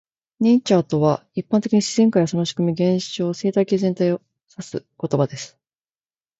[0.41, 5.59] "Nature" とは、一般的に自然界やその仕組み、現象、生態系全体を指す言葉です。